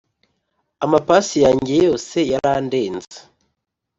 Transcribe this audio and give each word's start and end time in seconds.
amapasi 0.85 1.35
yanjye 1.45 1.75
yose 1.85 2.17
yarandenze 2.31 3.17